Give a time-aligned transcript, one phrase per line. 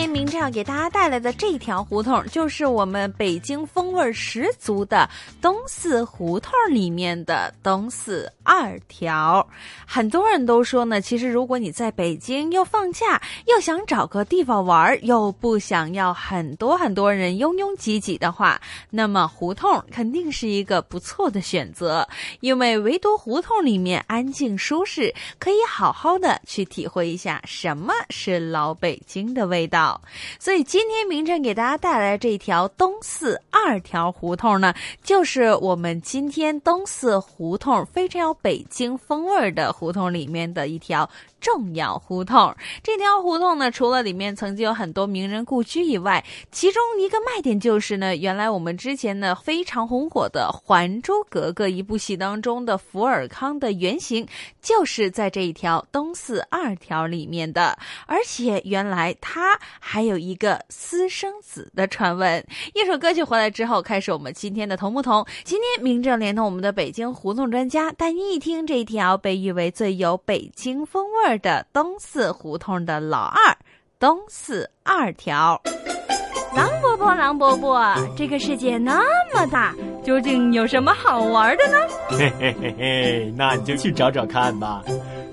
[0.00, 5.06] 今天明正要给大家带来的这条胡同，就是我们北京风味十足的
[5.42, 9.46] 东四胡同里面的东四二条。
[9.86, 22.08] 很多人都说呢，其实如果你在北京又放假，又想找个地方玩，又不想要很多很多人拥拥挤挤的话，那么胡同肯定是一个不错的选择。
[22.40, 29.89] 因为唯独胡同里面安静舒适，可以好好的去体会一下什么是老北京的味道。
[30.38, 41.08] 所以今天明正给大家带来这条东四二条胡同呢，就是我们今天东四胡同非常有北京风味的胡同里面的一条。
[41.40, 46.22] 重要胡同，这条胡同呢，除了里面曾经有很多名人故居以外，
[46.52, 54.28] 其中一个卖点就是呢，原来我们之前呢非常红火的《还珠格格》一部戏当中的福尔康的原型，
[54.60, 62.44] 就是在这一条东四二条里面的，而且原来他还有一个私生子的传闻。
[62.74, 65.24] 一首歌曲回来之后，开始我们今天的同不同。
[65.44, 71.30] 今天明正连同我们的北京胡同专家带您一听这一条被誉为最有北京风味。
[71.38, 73.56] 的东四胡同的老二，
[73.98, 75.60] 东四二条。
[76.56, 79.00] 狼伯伯，狼伯伯，这个世界那
[79.32, 79.74] 么大，
[80.04, 81.78] 究竟有什么好玩的呢？
[82.10, 84.82] 嘿嘿嘿嘿，那你就去找找看吧。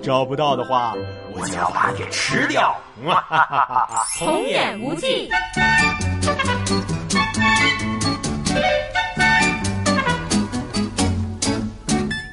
[0.02, 0.94] 找不到的话，
[1.32, 2.74] 我就要把你给吃掉。
[3.04, 5.28] 哈哈哈哈童言无忌。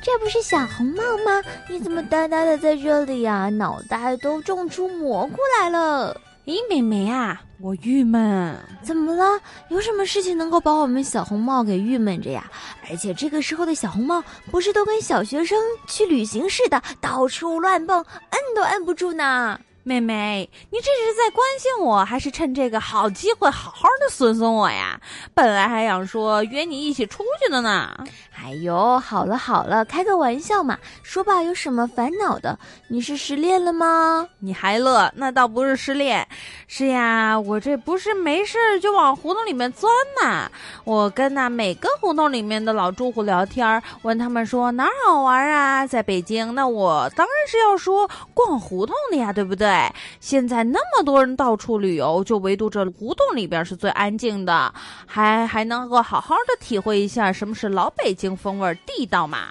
[0.01, 1.41] 这不是小红帽吗？
[1.67, 3.49] 你怎么呆呆的在这里呀？
[3.49, 6.15] 脑袋都种出蘑菇来了！
[6.45, 9.41] 咦，美眉啊，我郁闷，怎么了？
[9.69, 12.45] 有什么事情能够把我们小红帽给郁闷着呀？
[12.87, 15.57] 而且这个时候的小红帽不是都跟小学生
[15.87, 17.97] 去旅行似的，到处乱蹦，
[18.29, 19.59] 摁都摁不住呢。
[19.87, 24.99] 妹妹，你这是在关心我，还是趁这个好机会好好的损损我呀？
[25.35, 27.95] 本来还想说约你一起出去的呢。
[28.43, 30.79] 哎呦，好了好了，开个玩笑嘛。
[31.03, 32.57] 说吧，有什么烦恼的？
[32.87, 34.27] 你是失恋了吗？
[34.39, 35.11] 你还乐？
[35.17, 36.27] 那倒不是失恋，
[36.67, 40.49] 是呀，我这不是没事就往胡同里面钻嘛。
[40.83, 45.85] 我跟那每个胡同里面的老住户聊天，问他们说哪儿好玩啊？
[45.85, 49.74] 在北京，那我当然是要说逛胡同的呀，对不对？
[50.19, 54.73] 现在那么多人到处旅游，就唯独这胡同里边是最安静的，
[55.05, 59.47] 还还能够好好的体会一下什么是老北京风味地道嘛？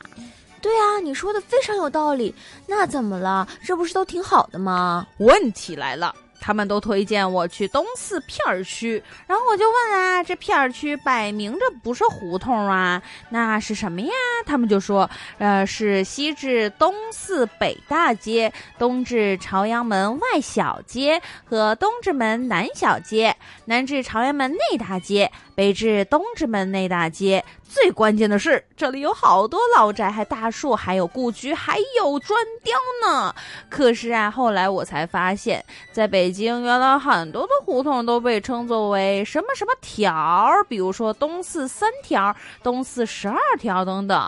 [0.61, 2.35] 对啊，你说的非常有道理。
[2.67, 3.47] 那怎么了？
[3.63, 5.07] 这不是都挺好的吗？
[5.19, 6.15] 问题来了。
[6.45, 13.01] 他们都推荐我去东四片儿区，然后我就问啊，这片儿区摆明着不是胡同啊，
[13.31, 14.11] 那是什么呀？
[14.45, 23.35] 他们就说，呃，是西至东四北大街，东至朝阳门外小街和东直门南小街，
[23.65, 27.43] 南至朝阳门内大街，北至东直门内大街。
[27.67, 32.73] 最关键的是，这里有好多老宅，还大树，还有故居，还有砖雕
[33.05, 33.35] 呢。
[33.69, 44.19] 可是啊，后来我才发现，在北京，原来很多的胡同都被称作为什么什么条，比如说东四三条、东四十二条等等。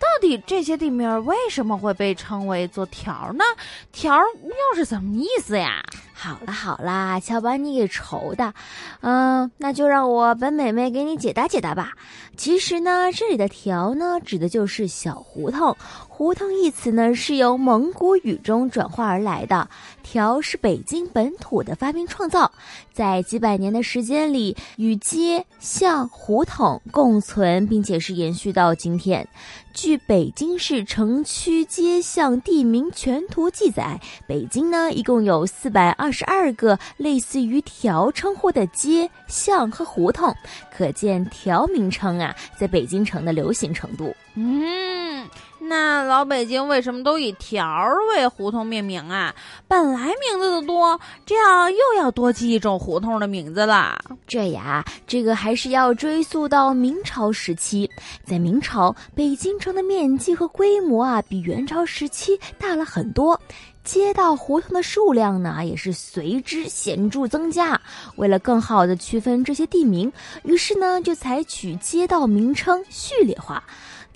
[0.00, 3.44] 到底这些地名为什么会被称为做条呢？
[3.92, 5.84] 条又是什么意思呀？
[6.14, 8.52] 好了好啦，瞧把你给愁的，
[9.00, 11.92] 嗯，那就让我本美美给你解答解答吧。
[12.36, 15.76] 其实呢，这里的“条”呢，指的就是小胡同。
[16.08, 19.68] 胡同一词呢，是由蒙古语中转化而来的。
[20.10, 22.50] 条是北京本土的发明创造，
[22.92, 29.28] 在几百年的时间里，与街巷胡同共存，并且是延续到今天。
[29.72, 40.34] 据北京市城区街巷地名全图记载，北京呢一共有四百二十二个类似于条称呼的街巷和胡同，
[40.76, 44.12] 可见条名称啊，在北京城的流行程度。
[44.34, 45.24] 嗯。
[45.62, 49.34] 那老北京为什么都以条儿为胡同命名啊？
[49.68, 53.96] 本来名字就多，这样又要多记一种胡同的名字了。
[54.26, 57.88] 这呀，这个还是要追溯到明朝时期。
[58.24, 63.38] 在明朝，北京城的面积和规模啊，比元朝时期大了很多。
[63.82, 67.80] 街道胡同的数量呢也是随之显著增加。
[68.16, 70.12] 为了更好的区分这些地名，
[70.42, 73.62] 于是呢就采取街道名称序列化。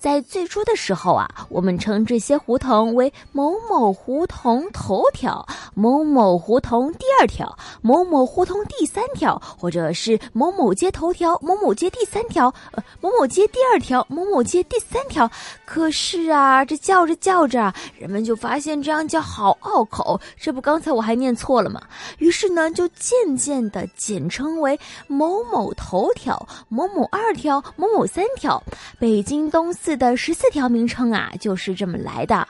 [0.04, 15.30] 在最初的时候啊，我们称这些胡同为某某胡同头条、某某胡同第二条、某某胡同第三条，或者是某某街头条、某某街第三条、呃某某街第二条、某某街第三条。
[15.64, 21.80] 可是啊，这叫着叫着，人们就发现这样叫好拗口，这不刚才我还念错了吗？
[22.18, 28.62] 于是呢，就渐渐的简称为某某头条、某某二条、某某三条。
[28.98, 32.46] 北京东四的十四条名称啊，就是这么来的。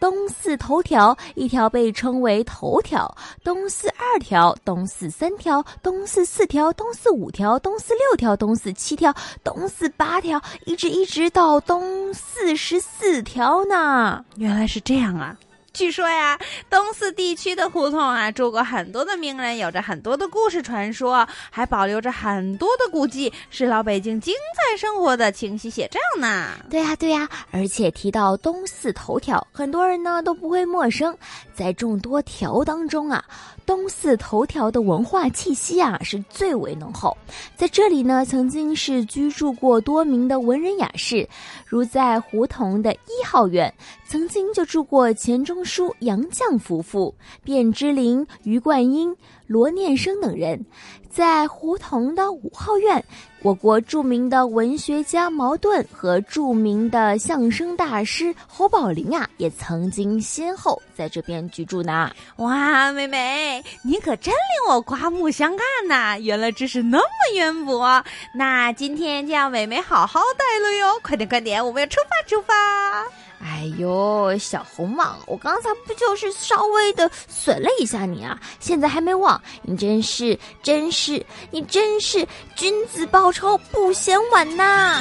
[0.00, 14.24] 东四头条一条被称为头条，东四二条、东四三条、东四四条、东四五条、东四六条、东四七条、东四八条，一直一直到东四十四条呢。
[14.36, 15.38] 原来是这样啊！
[15.74, 16.38] 据说呀，
[16.70, 26.50] 东四地区的胡同啊，住过很多的名人，有着很多的故事传说，还保留着很多的古迹，是老北京精彩生活的清晰写照呢。
[26.70, 31.18] 对呀、对呀、而且提到东四头条，很多人呢都不会陌生。
[31.54, 33.24] 在众多条当中啊，
[33.64, 37.16] 东四头条的文化气息啊是最为浓厚。
[37.56, 41.26] 在这里呢，曾经是居住过多名的文人雅士，
[41.64, 43.72] 如在胡同的一号院，
[44.06, 47.14] 曾经就住过钱钟书、杨绛夫妇、
[47.44, 49.16] 卞之琳、余冠英、
[49.46, 50.64] 罗念生等人。
[51.08, 53.04] 在胡同的五号院，
[53.44, 62.10] 我国著名的文学家茅盾和著名的相声大师侯宝林啊，也曾经先后在这边居住呢。
[62.36, 66.18] 哇，妹妹，你可真令我刮目相看呐！
[66.18, 67.04] 原来知识那么
[67.34, 68.02] 渊博，
[68.34, 70.98] 那今天就让妹妹好好带路哟！
[71.02, 73.04] 快点，快点，我们要出发，出发！
[73.44, 78.40] 哎呦，小红帽，我刚才不就是稍微的损了一下你啊？
[78.58, 82.26] 现在还没忘，你真是，真是，你真是
[82.56, 84.98] 君子报仇不嫌晚呐！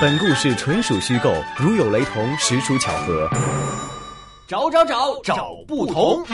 [0.00, 3.30] 本故事纯属虚构，如有雷同，实属巧合。
[4.48, 6.26] 找找找找不同。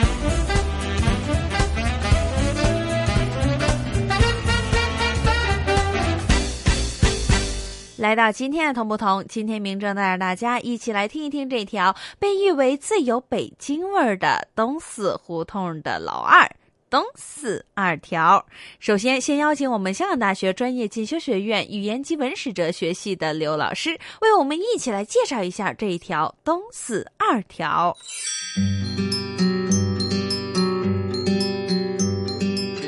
[8.01, 16.49] 来到今天的同不同，今天明正带着大家一起来听一听这条被誉为最有北京味儿的东四胡同的老二。
[16.89, 18.43] 东四二条，
[18.79, 27.95] 首先先邀请我们香港大学专业进修学院语言及文史哲学系的刘老师，为我们一起来介绍一下这一条东四二条。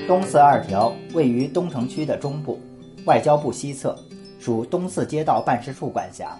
[0.07, 2.59] 东四二条位于东城区的中部，
[3.05, 3.95] 外交部西侧，
[4.43, 6.37] 属东四街道办事处管辖。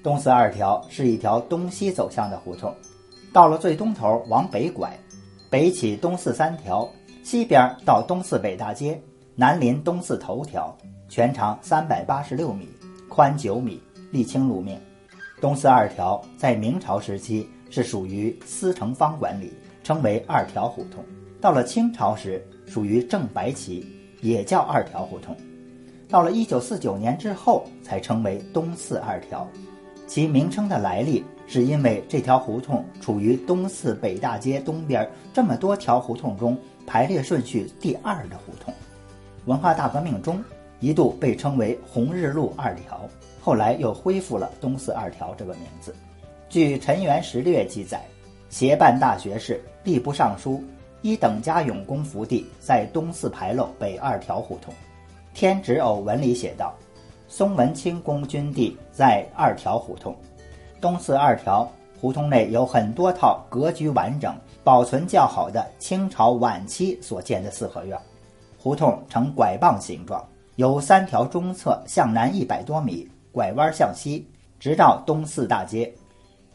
[0.00, 2.72] 东四二条是一条东西走向的胡同，
[3.32, 4.96] 到了最东头往北拐，
[5.50, 6.88] 北起东四三条，
[7.24, 8.96] 西边到东四北大街，
[9.34, 10.72] 南临东四头条，
[11.08, 12.68] 全长三百八十六米，
[13.08, 14.80] 宽九米，沥青路面。
[15.40, 19.52] 东四二条在明朝时期是属于司城方管理，
[19.82, 21.04] 称为二条胡同。
[21.40, 23.84] 到了清朝时，属于正白旗，
[24.20, 25.36] 也叫二条胡同。
[26.12, 29.48] 到了一九四九年之后，才称为东四二条。
[30.06, 36.54] 其名称的来历，是因为这条胡同处于东四北大街东边这么多条胡同中
[36.86, 38.74] 排列顺序第二的胡同。
[39.46, 40.44] 文化大革命中
[40.80, 43.08] 一度被称为红日路二条，
[43.40, 45.96] 后来又恢复了东四二条这个名字。
[46.50, 48.04] 据陈元实略记载，
[48.50, 50.62] 协办大学士、吏部尚书
[51.00, 54.74] 一等家永公福地在东四牌楼北二条胡同。
[55.34, 56.74] 天职偶文里写道
[57.26, 60.14] ：“松文清公君地在二条胡同，
[60.80, 67.98] 东四二条胡同内有很多套格局完整、保存较好的清朝晚期所建的四合院。
[68.58, 70.22] 胡同呈拐棒形状，
[70.56, 74.28] 有三条中侧向南一百多米，拐弯向西，
[74.60, 75.92] 直到东四大街。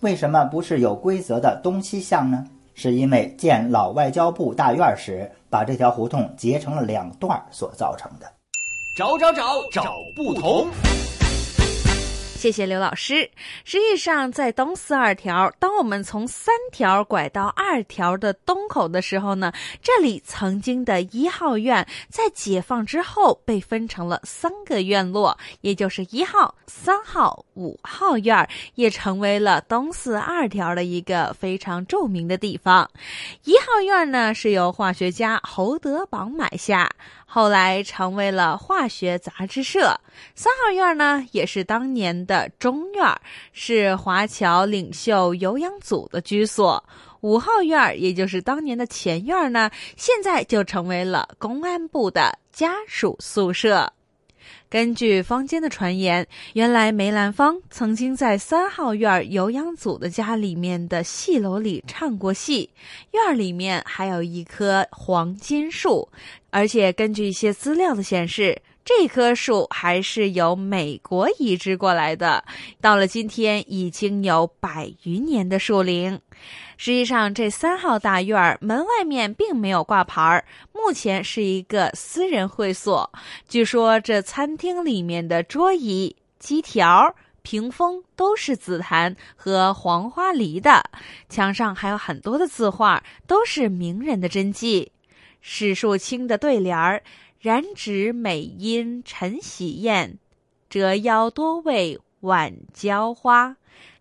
[0.01, 2.45] 为什么不是有规则的东西向呢？
[2.75, 8.31] 是因为建老外交部大院时，把这条胡同截成了两段所造成的。”
[8.97, 10.67] 找找找找不同。
[12.35, 13.29] 谢谢刘老师。
[13.63, 32.89] 实际上，在东四二条，当我们从三条拐到二条的东口的时候呢，这里曾经的一号院在解放之后被分成了三个院落，也就是一号、三号、五号院，也成为了东四二条的一个非常著名的地方。
[33.43, 36.89] 一号院呢是由化学家侯德榜买下，
[37.29, 39.99] 后来成为了化学杂志社。
[40.33, 43.05] 三号院呢，也是当年的中院，
[43.51, 46.81] 是华侨领袖有氧组的居所。
[47.21, 53.91] 五号院，也就是当年的前院呢，现在就成为了公安部的家属宿舍。
[54.69, 62.69] 根据坊间的传言，原来梅兰芳曾经在三号院有氧组的家里面的戏楼里唱过戏，
[63.13, 66.09] 院里面还有一棵黄金树，
[66.49, 72.43] 而且根据一些资料的显示，这棵树还是由美国移植过来的，
[72.81, 76.19] 到了今天已经有百余年的树龄。
[76.77, 83.11] 实际上，这三号大院儿门外面并没有挂牌儿，目前是一个私人会所。
[83.49, 90.83] 据说这餐厅里面的桌椅、鸡条、屏风都是紫檀和黄花梨的，
[91.27, 94.91] 墙上还有很多的字画，都是名人的真迹。
[95.41, 97.01] 史树清的对联儿
[97.41, 100.19] ：“染指美音陈喜宴，
[100.69, 103.55] 折腰多为晚娇花。”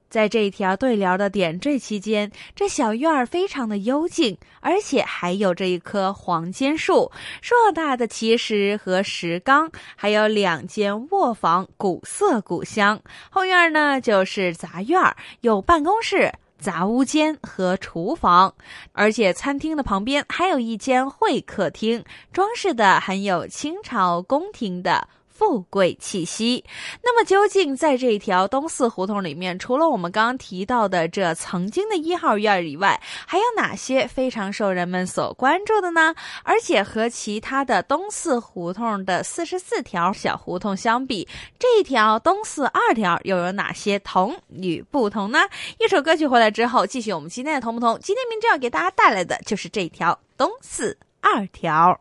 [0.08, 7.10] 在这一条对联的点缀期间，这小院儿非常的幽静，而且还有着一棵黄金树、
[7.42, 13.00] 硕大的奇石和石缸，还有两间卧房，古色古香。
[13.30, 18.54] 后院呢就是杂院儿，有办公室、杂物间和厨房，
[18.92, 25.08] 而且餐厅的旁边还有一间会客厅，装饰的很有清朝宫廷的。
[25.36, 26.64] 富贵气息。
[27.02, 36.14] 那么，究竟在这一条东四胡同里面，除了我们刚刚提到的这曾经的一号院以外，还有哪些非常受人们所关注的呢？
[36.42, 41.28] 而且和其他的东四胡同的四十四条小胡同相比，
[41.58, 45.40] 这一条东四二条又有哪些同与不同呢？
[45.78, 47.98] 一首歌曲回来之后，继续我们今天的同不同。
[48.00, 52.00] 今天明正要给大家带来的就是这条东四二条。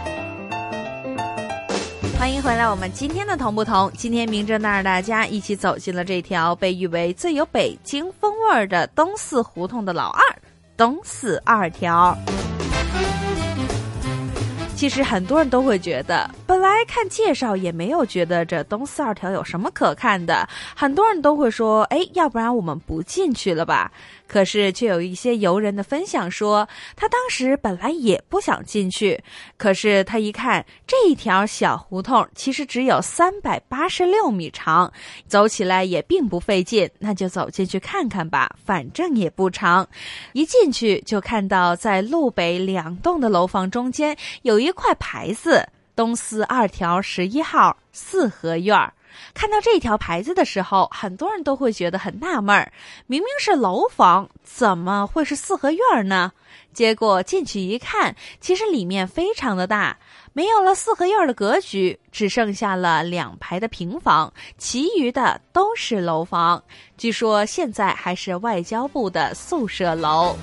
[2.21, 3.91] 欢迎回来，我们今天的同不同。
[3.97, 10.21] 今天明正带着大家一起走进了这条被誉为最有北京风味儿的东四胡同的老二——
[10.77, 12.15] 东四二条。
[14.81, 20.49] 其实很多人都会觉得，本来看介绍也没有觉得这东四二条有什么可看的。
[20.75, 23.91] 很多人都会说：“哎，要不然我们不进去了吧？”
[24.27, 29.21] 可是，却有一些游人的分享说，他当时本来也不想进去，
[29.57, 34.91] 可是他一看这一条小胡同，其实只有三百八十六米长，
[35.27, 39.85] 走起来也并不费劲，那就走进去看看吧，反正也不长。
[40.31, 48.93] 一进去就看到，在路北两栋的楼房中间有一一块牌子：“东四二条十一号四合院儿。”
[49.33, 52.71] 看到这条牌子的时候，很多人都会觉得很纳闷儿：
[53.05, 56.31] 明明是楼房，怎么会是四合院呢？
[56.73, 59.97] 结果进去一看，其实里面非常的大，
[60.31, 66.63] 没有了四合院的格局，只剩下了两排的平房，其余的都是楼房。
[66.97, 70.37] 据说现在还是外交部的宿舍楼。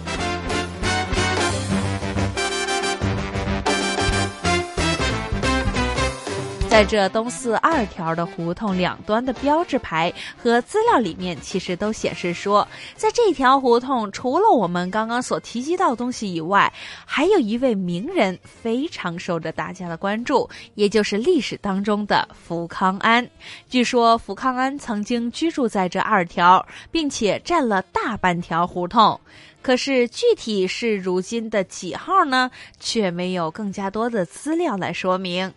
[6.79, 16.73] 在这东四二条的胡同两端的标志牌和资料里面，其实都显示说，在这条胡同，除了我们刚刚所提及到的东西以外，
[17.05, 23.29] 还有一位名人非常受着大家的关注，也就是历史当中的福康安。
[23.69, 29.21] 据说福康安曾经居住在这二条，并且占了大半条胡同。
[29.61, 32.49] 可是具体是如今的几号呢？
[32.79, 35.53] 却没有更加多的资料来说明。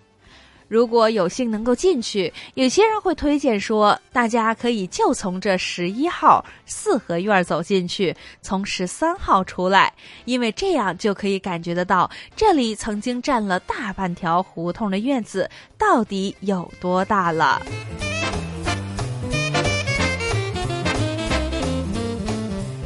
[0.72, 17.62] 如果有幸能够进去，有些人会推荐说，大家可以就从这十一号四合院走进去，从十三号出来，因为这样就可以感觉得到这里曾经占了大半条胡同的院子到底有多大了。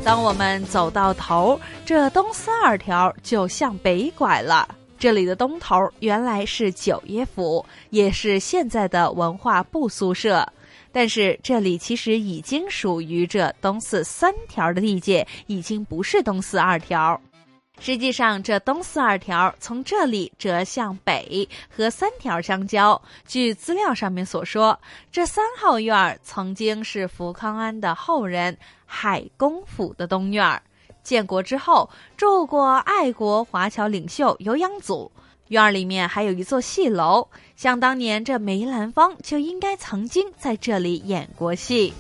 [0.04, 4.68] 当我们走到头，这东四二条就向北拐了。
[5.06, 10.52] 这里的东头原来是九爷府，也是现在的文化部宿舍，
[10.92, 17.22] 但是这里其实已经属于这东四三条的地界，已经不是东四二条。
[17.80, 23.00] 实际上，这东四二条从这里折向北，和三条相交。
[23.28, 24.80] 据资料上面所说，
[25.12, 28.58] 这三号院曾经是福康安的后人
[28.88, 30.60] 海公府的东院。
[31.06, 35.10] 建国之后，住过爱国华侨领袖尤阳祖。
[35.50, 41.94] 院儿里面还有一座戏楼，想当年这梅兰芳就应该曾经在这里演过戏。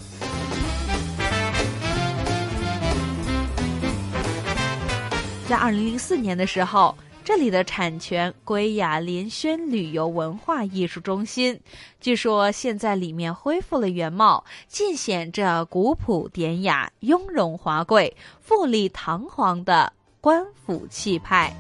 [5.47, 11.59] 在二零零四年的时候，这里的产权归雅林轩旅游文化艺术中心。
[11.99, 19.91] 据说现在里面恢复了原貌，尽显着古朴典雅、雍容华贵、富丽堂皇的
[20.21, 21.51] 官府气派。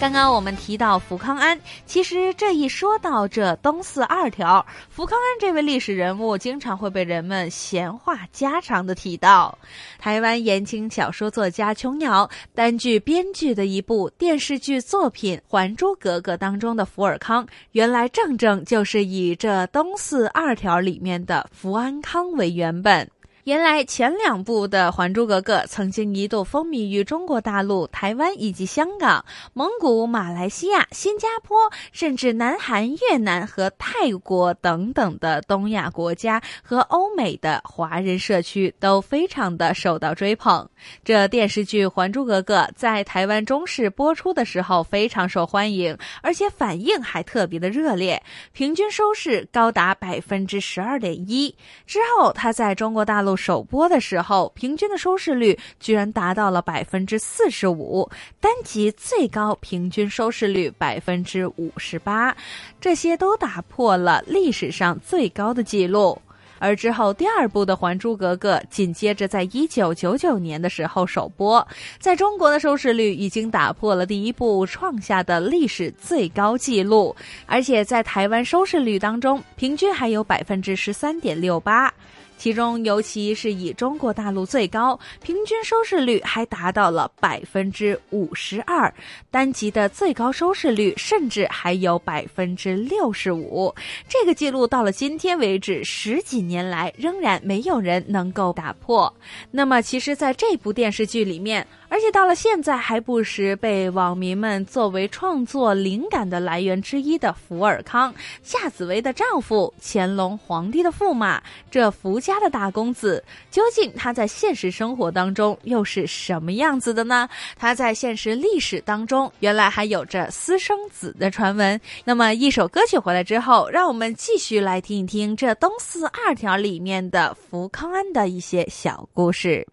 [0.00, 9.56] 刚刚我们提到福康安，其实这一说到这东四二条，福康安这位历史人物经常会被人们闲话家常的提到。
[9.98, 23.08] 台湾言情小说作家琼瑶单据编剧的一部电视剧作品《还珠格格》当中的福尔康，原来正正就是以这东四二条里面的福安康为原本。
[23.44, 29.22] 原来前两部的《还珠格格》曾经一度风靡于中国大陆、台湾以及香港、
[29.52, 40.66] 蒙古、马来西亚、新加坡，甚至南韩、越南和泰国等等的东亚国家和欧美的华人社区都非常的受到追捧。
[41.04, 48.22] 这电视剧《还珠格格》在台湾中视播出的时候非常受欢迎，而且反应还特别的热烈，
[48.52, 51.54] 平均收视高达百分之十二点一。
[51.86, 53.33] 之后，他在中国大陆。
[53.36, 58.08] 首播的时候，平均的收视率居然达到了百分之四十五，
[58.40, 62.36] 单集最高平均收视率百分之五十八，
[62.80, 66.18] 这些都打破了历史上最高的记录。
[66.60, 71.66] 而之后第二部的《还珠格格》紧接着在一九九九年的时候首播，
[71.98, 77.14] 在中国的收视率已经打破了第一部创下的历史最高纪录，
[77.44, 81.92] 而且在台湾收视率当中，平均还有百分之十三点六八。
[82.36, 88.92] 其中，尤其是以中国大陆最高，平均收视率还达到了百分之五十二，
[89.30, 93.74] 单集的最高收视率甚至还有百分之六十五。
[94.08, 99.12] 这个记录到了今天为止，十几年来仍然没有人能够打破。
[99.50, 101.66] 那么，其实，在这部电视剧里面。
[101.94, 117.28] 而且到了现在，还不时被网民们作为创作灵感的来源之一的福尔康，夏紫薇的丈夫，乾隆皇帝的驸马，这福家的大公子，究竟他在现实生活当中又是什么样子的呢？
[117.56, 121.80] 他在现实历史当中，原来还有着私生子的传闻。
[122.04, 129.64] 那么一首歌曲回来之后，让我们继续来听一听这东四二条里面的福康安的一些小故事。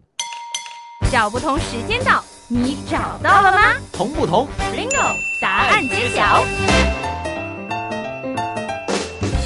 [1.12, 3.74] 找不同时间到，你找到了吗？
[3.92, 5.14] 同不同？Bingo！
[5.42, 6.42] 答案揭晓。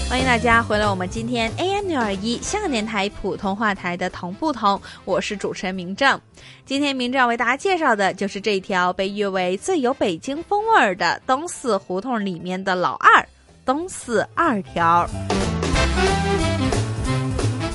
[0.08, 6.20] 欢迎大家回来，我们今天 AM 六二一香港电台普通话台的同不同，我是主持人明正。
[6.64, 13.26] 今天明正为大家介绍的就是这条被誉为最有北京风味儿的东四胡同里面的老二
[13.64, 15.04] 东四二条。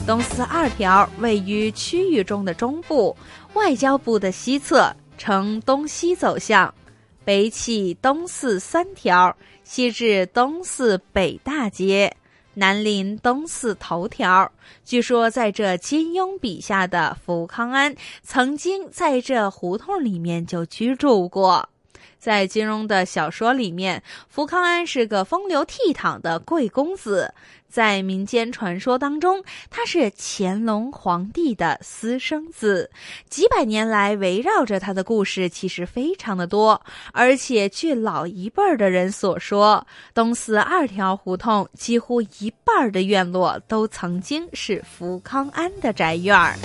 [0.08, 3.16] 东四二条位于区域中的中部，
[3.54, 6.74] 外交部的西侧，呈东西走向，
[7.26, 12.16] 北起东四三条，西至东四北大街，
[12.54, 14.50] 南临东四头条。
[14.86, 21.68] 据说，在这金庸笔下的福康安，曾经在这胡同里面就居住过。
[22.20, 27.34] 在金庸的小说里面，福康安是个风流倜傥的贵公子。
[27.68, 32.92] 在民间传说当中，他是乾隆皇帝的私生子。
[33.30, 36.80] 几百年来，围绕着他的故事其实非常的多。
[37.14, 46.58] 而且，据老一辈儿的人所说，东四二条胡同几乎一半的院落都曾经是福康安的宅院儿。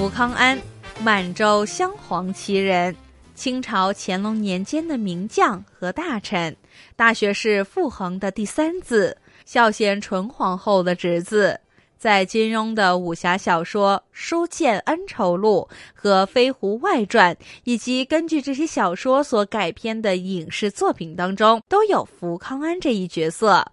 [0.00, 0.58] 福康安，
[1.04, 2.96] 满洲镶黄旗人，
[3.34, 6.56] 清朝乾隆年间的名将和大臣，
[6.96, 11.60] 大学士傅恒的第三子，孝贤纯皇后的侄子，
[11.98, 17.34] 在金庸的武侠小说《书剑恩仇录》和《飞狐外传》，
[17.64, 23.70] 以及根据这些小说所改编的影视作品当中，都有福康安这一角色。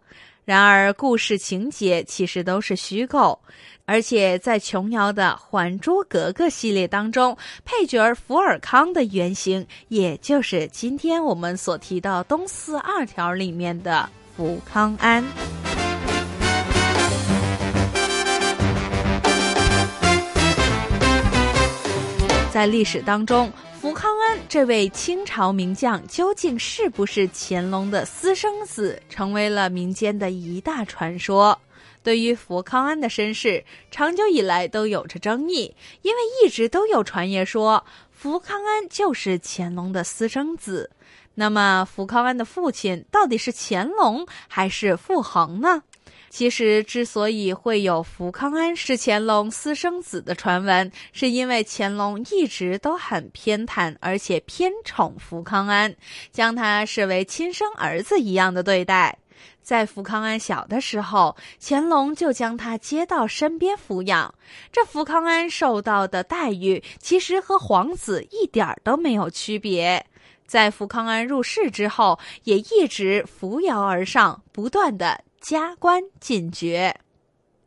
[0.48, 3.38] 然而故事情节其实都是虚构
[3.84, 15.22] 而且在琼瑶的还珠格格系列当中配角儿福尔康的原型也就是今天我们所提到东四二条里面的福康安。
[22.50, 23.52] 在历史当中
[23.88, 31.58] 福康安这位清朝名将究竟是不是乾隆的私生子，成为了民间的一大传说。
[32.04, 40.92] 对于福康安的身世，长久以来都有着争议，因为一直都有传言说福康安就是乾隆的私生子。
[41.36, 45.82] 那么，福康安的父亲到底是乾隆还是傅恒呢？
[46.38, 55.96] 其实，之所以会有福康安是乾隆私生子的传闻，是因为乾隆一直都很偏袒而且偏宠福康安，
[56.32, 59.18] 将他视为亲生儿子一样的对待。
[59.64, 64.32] 在福康安小的时候，乾隆就将他接到身边抚养。
[64.72, 70.06] 这福康安受到的待遇，其实和皇子一点都没有区别。
[70.46, 75.24] 在福康安入仕之后，也一直扶摇而上，不断的。
[75.40, 77.00] 加官进爵。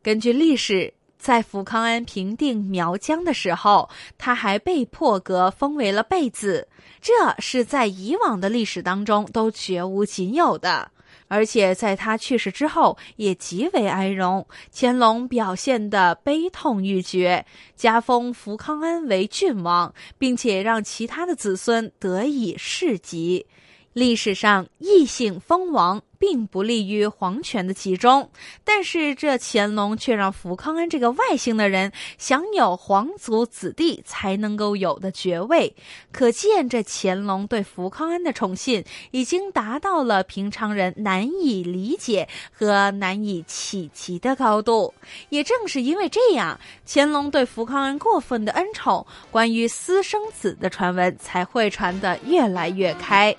[0.03, 6.69] 根据历史，在福康安平定苗疆的时候，他还被破格封为了贝子，
[7.01, 10.91] 这是在以往的历史当中都绝无仅有的。
[11.29, 14.45] 而且在他去世之后，也极为哀荣。
[14.75, 17.45] 乾隆表现的悲痛欲绝，
[17.77, 23.47] 加封福康安为郡王，并且让其他的子孙得以世袭。
[23.93, 26.03] 历史上异姓封王。
[26.21, 28.31] 并不利于皇权的集中，
[28.63, 35.75] 但是这乾隆却让福康安这个外姓的人享有皇族子弟才能够有的爵位，
[36.13, 44.93] 可见这乾隆对福康安的宠信已经达到了平常人难以理解和难以企及的高度。
[45.31, 53.35] 也正是因为这样，乾隆对福康安过分的恩宠，关于私生子的传闻才会传得越来越开。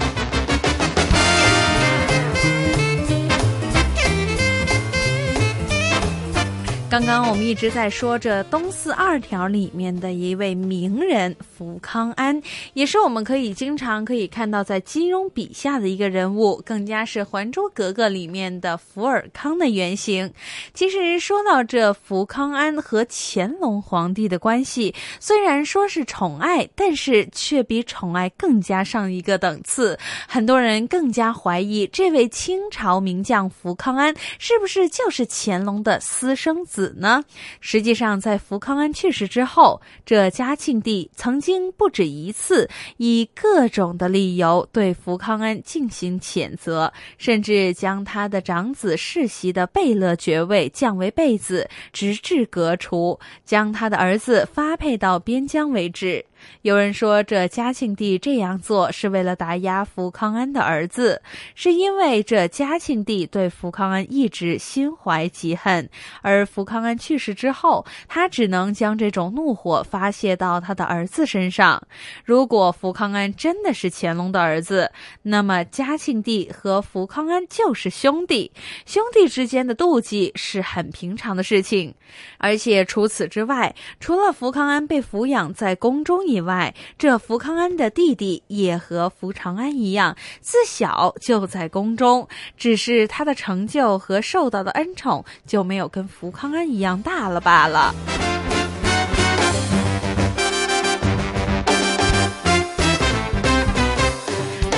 [6.92, 20.30] 刚刚我们一直在说着《东四二条》里面的一位名人福康安，也是我们可以经常可以看到在金庸笔下的一个人物，更加是《还珠格格》里面的福尔康的原型。
[20.74, 29.98] 其实说到这福康安和乾隆皇帝的关系，虽然说是宠爱，但是却比宠爱更加上一个等次。
[30.28, 36.81] 很多人更加怀疑这位清朝名将福康安是不是就是乾隆的私生子。
[36.82, 37.24] 子呢？
[37.60, 42.68] 实际上，在福康安去世之后，这嘉庆帝曾经不止一次
[42.98, 56.26] 以各种的理由对福康安进行谴责，甚至将他的长子世袭的贝勒爵位降为贝子，直至革除，将他的儿子发配到边疆为止。
[56.62, 61.22] 有人说，这嘉庆帝这样做是为了打压福康安的儿子，
[61.56, 65.90] 是因为这嘉庆帝对福康安一直心怀嫉恨，
[66.22, 71.82] 而福康安去世之后，他只能将这种怒火发泄到他的儿子身上。
[72.24, 74.92] 如果福康安真的是乾隆的儿子，
[75.24, 78.52] 那么嘉庆帝和福康安就是兄弟，
[78.86, 81.94] 兄弟之间的妒忌是很平常的事情。
[82.38, 97.94] 而且除此之外，除了福康安被抚养在宫中，以外，这福康安的弟弟也和福长安一样，自小就在宫中，只是他的成就和受到的恩宠就没有跟福康安一样大了罢了。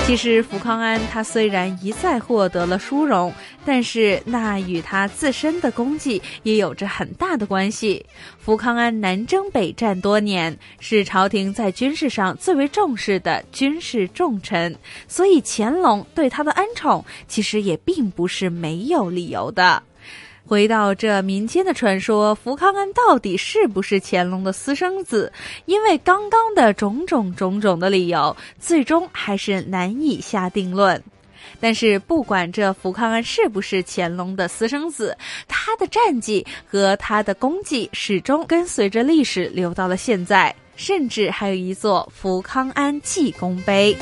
[0.06, 3.32] 其实，福康安他虽然一再获得了殊荣，
[3.64, 8.04] 但是那与他自身的功绩也有着很大的关系。
[8.38, 14.76] 福康安南征北战多年，是朝廷在军事上最为重视的军事重臣，
[15.08, 19.82] 所以乾隆对他的恩宠其实也并不是没有理由的。
[20.46, 25.32] 回到这民间的传说，福康安到底是不是乾隆的私生子？
[25.64, 31.02] 因为刚刚的种种种种的理由，最终还是难以下定论。
[31.60, 35.16] 但是，不管这福康安是不是乾隆的私生子，
[35.48, 43.96] 他的战绩和他的功绩始终跟随着历史流到了现在，甚至还有一座福康安记功碑。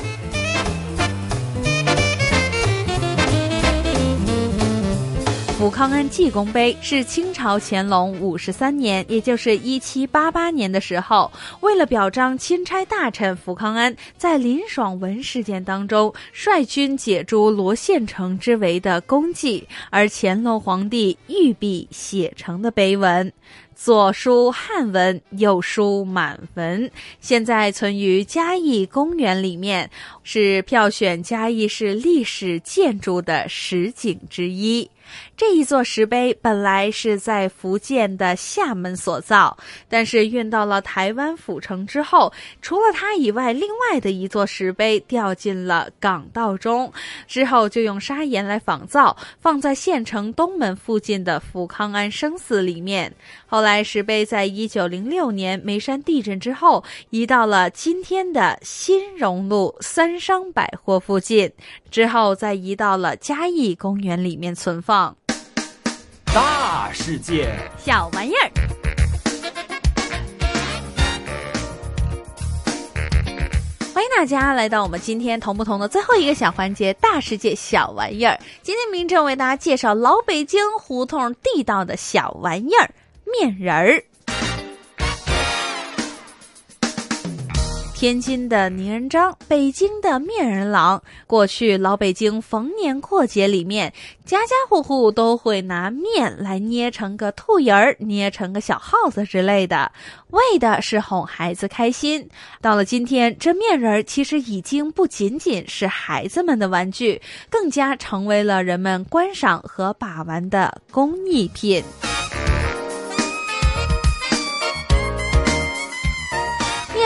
[5.63, 23.31] 福康安济功碑是清朝乾隆五十三年，也就是一七八八年的时候，为了表彰钦差大臣福康安在林爽文事件当中率军解诛罗县城之围的功绩，而乾隆皇帝御笔写成的碑文。
[23.75, 29.89] 左书汉文，右书满文，现在存于嘉义公园里面，
[30.23, 34.89] 是票选嘉义市历史建筑的十景之一。
[35.35, 39.55] 这一座石碑本来是在福建的厦门所造，
[39.89, 42.31] 但是运到了台湾府城之后，
[42.61, 46.91] 除了它以外，另外的一座石碑掉进了港道中，
[47.27, 53.13] 之后就用砂岩来仿造，放在县城东门附近的福康安生寺里面。
[53.45, 61.51] 后来石碑在一九零六年眉山地震之后，移到了今天的新荣路三商百货附近，
[61.91, 65.15] 之后再移到了嘉义公园里面存放。
[66.25, 68.51] 大世界，小玩意儿。
[73.93, 78.37] 欢迎大家来到我们今天同不同的最后一个小环节——大世界小玩意儿。
[78.63, 82.89] 今天明正为大家介绍老北京胡同地道的小玩意儿——
[83.39, 84.03] 面人儿。
[88.03, 91.01] 天津的泥人张，北京的面人郎。
[91.25, 93.93] 过去老北京逢年过节里面，
[94.25, 99.89] 家家户户都会拿面来捏成个兔人儿，捏成个小耗子之类的，
[100.31, 102.27] 为的是哄孩子开心。
[102.59, 111.81] 到了今天，这面人儿其实已经不仅仅是孩子们的玩具，更加成为了人们观赏和把玩的工艺品。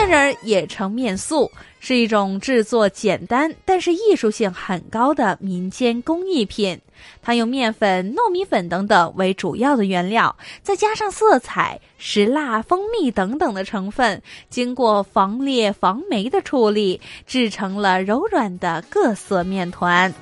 [0.08, 6.80] 人也称面塑，是一种制作简单但是艺术性很高的民间工艺品。
[7.22, 20.12] 它用面粉、糯米粉等等为主要的原料，再加上色彩、石蜡、蜂蜜等等的成分，经过防裂、防霉的处理，制成了柔软的各色面团。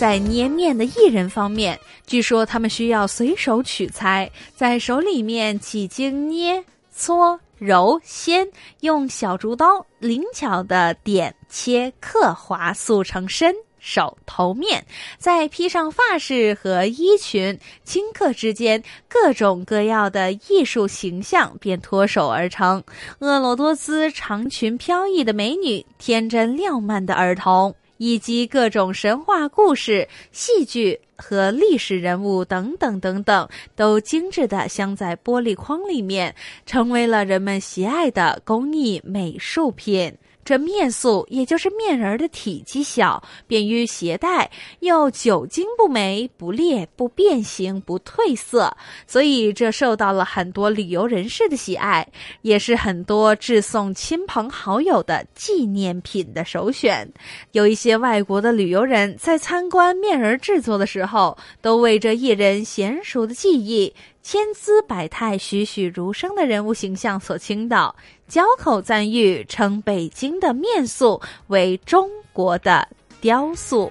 [0.00, 8.48] 在捏面的艺人方面，据说他们需要随手取材，在手里面几经捏、搓、揉、掀，
[8.80, 13.54] 用小竹刀灵巧的点、切、刻、划，塑成身。
[13.78, 14.86] 手头面，
[15.18, 22.82] 再披上发饰和衣裙，顷刻之间，各种各样的艺术形象便脱手而成：
[23.18, 27.74] 婀娜多姿、长裙飘逸的美女，天真亮漫的儿童。
[28.00, 36.34] 以及各种神话故事、戏剧和历史人物等等等等，都精致的镶在玻璃框里面，
[36.64, 40.16] 成为了人们喜爱的工艺美术品。
[40.44, 44.50] 这面塑也就是面人的体积小，便于携带，
[44.80, 48.76] 又久经不霉、不裂、不变形、不褪色，
[49.06, 52.06] 所以这受到了很多旅游人士的喜爱，
[52.42, 57.08] 也是很多致送亲朋好友的纪念品的首选。
[57.52, 63.94] 有一些外国的旅游人在参观面人制作的时候，都为这一人娴熟的技艺。
[64.22, 67.96] 千姿百态、栩栩如生的人物形象所倾倒，
[68.30, 72.86] 交口赞誉，称北京的面塑为中国的
[73.20, 73.90] 雕塑。